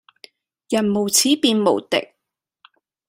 [0.03, 0.03] 人
[0.91, 2.15] 無恥便無敵